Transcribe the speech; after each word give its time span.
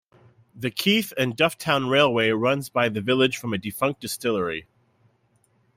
The 0.55 0.71
Keith 0.71 1.13
and 1.15 1.37
Dufftown 1.37 1.87
Railway 1.87 2.29
runs 2.31 2.69
by 2.69 2.89
the 2.89 3.01
village 3.01 3.37
from 3.37 3.53
a 3.53 3.59
defunct 3.59 4.01
distillery. 4.01 4.65